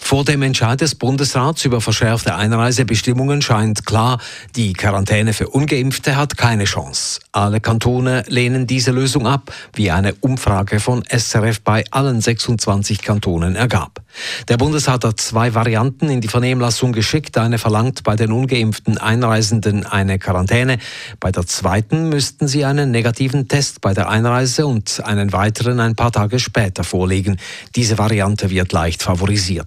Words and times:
Vor 0.00 0.24
dem 0.24 0.42
Entscheid 0.42 0.80
des 0.80 0.94
Bundesrats 0.94 1.64
über 1.64 1.80
verschärfte 1.80 2.34
Einreisebestimmungen 2.34 3.42
scheint 3.42 3.86
klar, 3.86 4.18
die 4.54 4.72
Quarantäne 4.72 5.32
für 5.32 5.48
Ungeimpfte 5.48 6.16
hat 6.16 6.36
keine 6.36 6.64
Chance. 6.64 7.20
Alle 7.32 7.60
Kantone 7.60 8.24
lehnen 8.28 8.66
diese 8.66 8.92
Lösung 8.92 9.26
ab, 9.26 9.52
wie 9.74 9.90
eine 9.90 10.14
Umfrage 10.20 10.80
von 10.80 11.04
SRF 11.04 11.60
bei 11.60 11.84
allen 11.90 12.20
26 12.20 13.02
Kantonen 13.02 13.56
ergab. 13.56 14.02
Der 14.48 14.56
Bundesrat 14.56 15.04
hat 15.04 15.20
zwei 15.20 15.54
Varianten 15.54 16.08
in 16.08 16.20
die 16.20 16.28
Vernehmlassung 16.28 16.92
geschickt. 16.92 17.36
Eine 17.38 17.58
verlangt 17.58 18.02
bei 18.02 18.16
den 18.16 18.32
ungeimpften 18.32 18.98
Einreisenden 18.98 19.84
eine 19.84 20.18
Quarantäne. 20.18 20.78
Bei 21.20 21.30
der 21.30 21.46
zweiten 21.46 22.08
müssten 22.08 22.48
sie 22.48 22.64
einen 22.64 22.90
negativen 22.90 23.48
Test 23.48 23.80
bei 23.80 23.92
der 23.92 24.08
Einreise 24.08 24.66
und 24.66 25.02
einen 25.04 25.32
weiteren 25.32 25.80
ein 25.80 25.96
paar 25.96 26.12
Tage 26.12 26.38
später 26.38 26.84
vorlegen. 26.84 27.38
Diese 27.74 27.98
Variante 27.98 28.50
wird 28.50 28.72
leicht 28.72 29.02
favorisiert. 29.02 29.65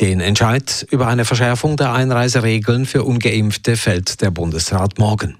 Den 0.00 0.20
Entscheid 0.20 0.86
über 0.90 1.06
eine 1.06 1.24
Verschärfung 1.24 1.76
der 1.76 1.92
Einreiseregeln 1.92 2.86
für 2.86 3.04
ungeimpfte 3.04 3.76
fällt 3.76 4.20
der 4.22 4.30
Bundesrat 4.30 4.98
morgen. 4.98 5.36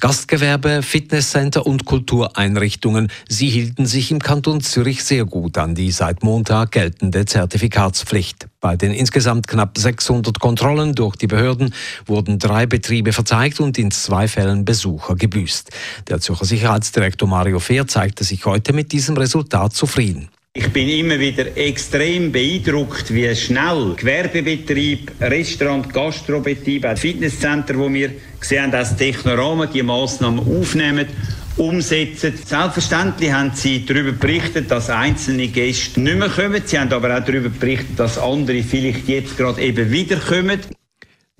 Gastgewerbe, 0.00 0.82
Fitnesscenter 0.82 1.66
und 1.66 1.84
Kultureinrichtungen, 1.84 3.08
sie 3.28 3.48
hielten 3.48 3.86
sich 3.86 4.10
im 4.10 4.20
Kanton 4.20 4.60
Zürich 4.60 5.04
sehr 5.04 5.24
gut 5.24 5.56
an 5.58 5.74
die 5.74 5.90
seit 5.90 6.22
Montag 6.22 6.72
geltende 6.72 7.24
Zertifikatspflicht. 7.24 8.48
Bei 8.60 8.76
den 8.76 8.92
insgesamt 8.92 9.46
knapp 9.46 9.78
600 9.78 10.40
Kontrollen 10.40 10.94
durch 10.94 11.16
die 11.16 11.26
Behörden 11.26 11.74
wurden 12.06 12.38
drei 12.38 12.66
Betriebe 12.66 13.12
verzeigt 13.12 13.60
und 13.60 13.78
in 13.78 13.90
zwei 13.90 14.28
Fällen 14.28 14.64
Besucher 14.64 15.14
gebüßt. 15.16 15.70
Der 16.08 16.20
Zürcher 16.20 16.44
Sicherheitsdirektor 16.44 17.28
Mario 17.28 17.60
Fehr 17.60 17.86
zeigte 17.86 18.24
sich 18.24 18.44
heute 18.46 18.72
mit 18.72 18.92
diesem 18.92 19.16
Resultat 19.16 19.74
zufrieden. 19.74 20.28
Ich 20.56 20.68
bin 20.72 20.88
immer 20.88 21.18
wieder 21.18 21.56
extrem 21.56 22.30
beeindruckt, 22.30 23.12
wie 23.12 23.34
schnell 23.34 23.94
Gewerbebetrieb, 23.96 25.10
Restaurant, 25.20 25.92
Gastrobetrieb, 25.92 26.84
auch 26.84 26.96
Fitnesscenter, 26.96 27.76
wo 27.76 27.92
wir 27.92 28.12
gesehen 28.38 28.62
haben, 28.62 28.70
dass 28.70 28.96
Technorama 28.96 29.66
die 29.66 29.82
Massnahmen 29.82 30.38
aufnehmen 30.38 31.08
umsetzen. 31.56 32.34
Selbstverständlich 32.36 33.32
haben 33.32 33.50
sie 33.52 33.84
darüber 33.84 34.12
berichtet, 34.12 34.70
dass 34.70 34.90
einzelne 34.90 35.48
Gäste 35.48 36.00
nicht 36.00 36.18
mehr 36.18 36.28
kommen. 36.28 36.62
Sie 36.64 36.78
haben 36.78 36.92
aber 36.92 37.18
auch 37.18 37.24
darüber 37.24 37.48
berichtet, 37.48 37.98
dass 37.98 38.16
andere 38.16 38.62
vielleicht 38.62 39.08
jetzt 39.08 39.36
gerade 39.36 39.60
eben 39.60 39.90
wieder 39.90 40.18
kommen. 40.18 40.60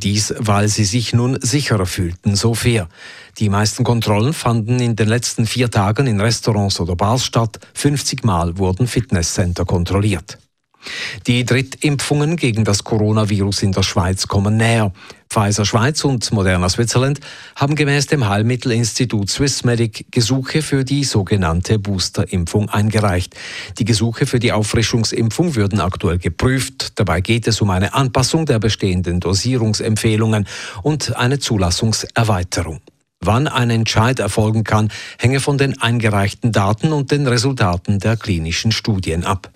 Dies, 0.04 0.34
weil 0.38 0.68
sie 0.68 0.84
sich 0.84 1.14
nun 1.14 1.38
sicherer 1.40 1.86
fühlten, 1.86 2.36
so 2.36 2.54
fair. 2.54 2.88
Die 3.38 3.48
meisten 3.48 3.84
Kontrollen 3.84 4.34
fanden 4.34 4.78
in 4.78 4.96
den 4.96 5.08
letzten 5.08 5.46
vier 5.46 5.70
Tagen 5.70 6.06
in 6.06 6.20
Restaurants 6.20 6.78
oder 6.78 6.94
Bars 6.94 7.24
statt. 7.24 7.58
50 7.72 8.22
Mal 8.22 8.58
wurden 8.58 8.86
Fitnesscenter 8.86 9.64
kontrolliert. 9.64 10.38
Die 11.26 11.46
Drittimpfungen 11.46 12.36
gegen 12.36 12.64
das 12.64 12.84
Coronavirus 12.84 13.62
in 13.62 13.72
der 13.72 13.82
Schweiz 13.82 14.28
kommen 14.28 14.58
näher. 14.58 14.92
Pfizer 15.34 15.64
Schweiz 15.64 16.04
und 16.04 16.30
Moderna 16.30 16.68
Switzerland 16.68 17.18
haben 17.56 17.74
gemäß 17.74 18.06
dem 18.06 18.28
Heilmittelinstitut 18.28 19.28
Swissmedic 19.28 20.06
Gesuche 20.12 20.62
für 20.62 20.84
die 20.84 21.02
sogenannte 21.02 21.80
Boosterimpfung 21.80 22.68
eingereicht. 22.68 23.34
Die 23.78 23.84
Gesuche 23.84 24.26
für 24.26 24.38
die 24.38 24.52
Auffrischungsimpfung 24.52 25.56
würden 25.56 25.80
aktuell 25.80 26.18
geprüft. 26.18 27.00
Dabei 27.00 27.20
geht 27.20 27.48
es 27.48 27.60
um 27.60 27.70
eine 27.70 27.94
Anpassung 27.94 28.46
der 28.46 28.60
bestehenden 28.60 29.18
Dosierungsempfehlungen 29.18 30.46
und 30.84 31.16
eine 31.16 31.40
Zulassungserweiterung. 31.40 32.80
Wann 33.18 33.48
ein 33.48 33.70
Entscheid 33.70 34.20
erfolgen 34.20 34.62
kann, 34.62 34.92
hänge 35.18 35.40
von 35.40 35.58
den 35.58 35.82
eingereichten 35.82 36.52
Daten 36.52 36.92
und 36.92 37.10
den 37.10 37.26
Resultaten 37.26 37.98
der 37.98 38.16
klinischen 38.16 38.70
Studien 38.70 39.24
ab. 39.24 39.50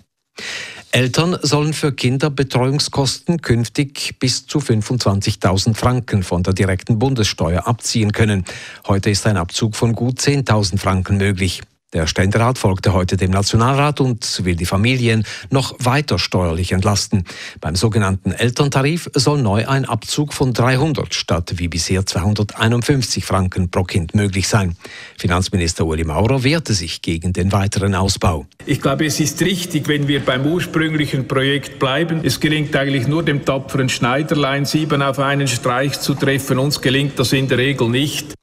Eltern 0.91 1.37
sollen 1.41 1.73
für 1.73 1.91
Kinderbetreuungskosten 1.91 3.41
künftig 3.41 4.15
bis 4.19 4.47
zu 4.47 4.59
25.000 4.59 5.75
Franken 5.75 6.23
von 6.23 6.41
der 6.41 6.53
direkten 6.53 6.97
Bundessteuer 6.97 7.67
abziehen 7.67 8.11
können. 8.11 8.43
Heute 8.87 9.09
ist 9.09 9.27
ein 9.27 9.37
Abzug 9.37 9.75
von 9.75 9.93
gut 9.93 10.19
10.000 10.19 10.79
Franken 10.79 11.17
möglich. 11.17 11.61
Der 11.91 12.05
Ständerat 12.05 12.59
folgte 12.59 12.93
heute 12.93 13.17
dem 13.17 13.31
Nationalrat 13.31 13.99
und 13.99 14.45
will 14.45 14.55
die 14.55 14.67
Familien 14.67 15.25
noch 15.49 15.75
weiter 15.79 16.19
steuerlich 16.19 16.71
entlasten. 16.71 17.23
Beim 17.61 17.75
sogenannten 17.75 18.31
Elterntarif 18.31 19.09
soll 19.15 19.41
neu 19.41 19.67
ein 19.67 19.85
Abzug 19.85 20.35
von 20.35 20.53
300 20.53 21.15
statt 21.15 21.53
wie 21.55 21.67
bisher 21.67 22.05
251 22.05 23.25
Franken 23.25 23.71
pro 23.71 23.85
Kind 23.85 24.13
möglich 24.13 24.47
sein. 24.47 24.75
Finanzminister 25.17 25.83
Uli 25.87 26.03
Maurer 26.03 26.43
wehrte 26.43 26.75
sich 26.75 27.01
gegen 27.01 27.33
den 27.33 27.51
weiteren 27.51 27.95
Ausbau. 27.95 28.45
Ich 28.67 28.81
glaube, 28.81 29.07
es 29.07 29.19
ist 29.19 29.41
richtig, 29.41 29.87
wenn 29.87 30.07
wir 30.07 30.23
beim 30.23 30.45
ursprünglichen 30.45 31.27
Projekt 31.27 31.79
bleiben. 31.79 32.21
Es 32.23 32.39
gelingt 32.39 32.75
eigentlich 32.75 33.07
nur 33.07 33.23
dem 33.23 33.45
tapferen 33.45 33.89
Schneiderlein, 33.89 34.65
sieben 34.65 35.01
auf 35.01 35.17
einen 35.17 35.47
Streich 35.47 35.99
zu 35.99 36.13
treffen. 36.13 36.59
Uns 36.59 36.81
gelingt 36.81 37.17
das 37.17 37.33
in 37.33 37.47
der 37.47 37.57
Regel 37.57 37.89
nicht. 37.89 38.38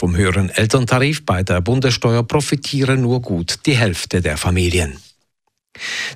Vom 0.00 0.16
höheren 0.16 0.48
Elterntarif 0.48 1.26
bei 1.26 1.42
der 1.42 1.60
Bundessteuer 1.60 2.22
profitieren 2.22 3.02
nur 3.02 3.20
gut 3.20 3.58
die 3.66 3.76
Hälfte 3.76 4.22
der 4.22 4.38
Familien. 4.38 4.96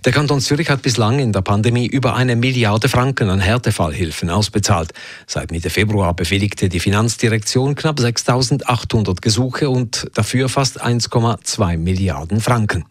Der 0.06 0.11
Kanton 0.11 0.41
Zürich 0.41 0.71
hat 0.71 0.81
bislang 0.81 1.19
in 1.19 1.34
der 1.34 1.43
Pandemie 1.43 1.87
über 1.87 2.15
eine 2.15 2.34
Milliarde 2.34 2.89
Franken 2.89 3.28
an 3.28 3.41
Härtefallhilfen 3.41 4.31
ausbezahlt. 4.31 4.94
Seit 5.27 5.50
Mitte 5.50 5.69
Februar 5.69 6.15
bewilligte 6.15 6.71
die 6.71 6.81
Finanzdirektion 6.81 7.75
knapp 7.75 7.99
6.800 7.99 9.21
Gesuche 9.21 9.69
und 9.69 10.06
dafür 10.15 10.49
fast 10.49 10.83
1,2 10.83 11.77
Milliarden 11.77 12.41
Franken. 12.41 12.87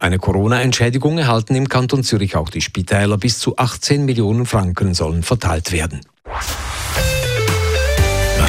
Eine 0.00 0.18
Corona-Entschädigung 0.18 1.18
erhalten 1.18 1.54
im 1.54 1.68
Kanton 1.68 2.02
Zürich 2.02 2.34
auch 2.34 2.50
die 2.50 2.62
Spitäler. 2.62 3.16
Bis 3.16 3.38
zu 3.38 3.58
18 3.58 4.04
Millionen 4.04 4.44
Franken 4.44 4.94
sollen 4.94 5.22
verteilt 5.22 5.70
werden. 5.70 6.00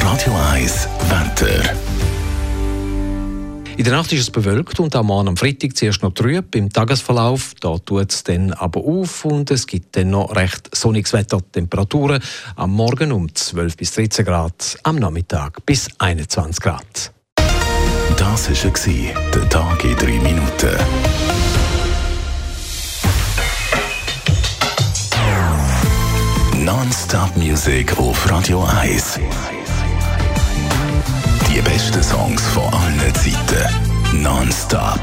Radio 0.04 0.34
1 0.52 0.86
Wetter. 1.08 1.74
In 3.78 3.84
der 3.84 3.94
Nacht 3.94 4.12
ist 4.12 4.20
es 4.20 4.30
bewölkt 4.30 4.78
und 4.78 4.94
am 4.94 5.06
Morgen 5.06 5.28
am 5.28 5.36
Freitag 5.38 5.74
zuerst 5.78 6.02
noch 6.02 6.12
trüb. 6.12 6.54
Im 6.54 6.70
Tagesverlauf 6.70 7.54
da 7.58 7.78
tut 7.78 8.12
es 8.12 8.22
dann 8.22 8.52
aber 8.52 8.80
auf 8.80 9.24
und 9.24 9.50
es 9.50 9.66
gibt 9.66 9.96
dann 9.96 10.10
noch 10.10 10.36
recht 10.36 10.76
sonniges 10.76 11.14
Wetter. 11.14 11.40
Temperaturen 11.50 12.22
am 12.54 12.72
Morgen 12.72 13.12
um 13.12 13.34
12 13.34 13.78
bis 13.78 13.92
13 13.92 14.26
Grad, 14.26 14.76
am 14.82 14.96
Nachmittag 14.96 15.64
bis 15.64 15.88
21 15.98 16.62
Grad. 16.62 17.12
Das 18.18 18.50
war 18.50 19.30
der 19.32 19.48
Tag 19.48 19.84
in 19.84 19.96
drei 19.96 20.20
Minuten. 20.20 20.76
Non-Stop 26.62 27.36
Music 27.38 27.98
auf 27.98 28.30
Radio 28.30 28.64
1. 28.64 29.18
Die 31.54 31.60
besten 31.60 32.02
Songs 32.02 32.42
von 32.48 32.64
allen 32.64 33.14
Zeiten. 33.14 34.22
Non-stop. 34.24 34.98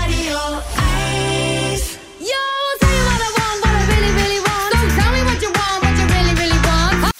Radio 0.00 0.38
1. 1.74 1.98
Yo, 2.20 2.26
tell 2.80 2.88
you 2.88 3.04
what 3.04 3.20
I 3.20 3.28
want, 3.36 3.60
what 3.62 3.74
I 3.74 3.84
really, 3.92 4.12
really 4.14 4.40
want. 4.40 4.72
Don't 4.72 4.88
tell 4.96 5.12
me 5.12 5.22
what 5.24 5.42
you 5.42 5.50
want, 5.50 5.84
what 5.84 5.92
you 5.98 6.06
really, 6.06 6.34
really 6.40 6.58
want. 6.64 7.12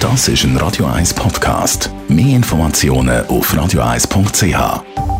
Das 0.00 0.28
ist 0.28 0.44
ein 0.44 0.56
Radio 0.56 0.86
1 0.86 1.12
Podcast. 1.12 1.90
Mehr 2.08 2.36
Informationen 2.36 3.26
auf 3.26 3.52
radio1.ch. 3.52 5.13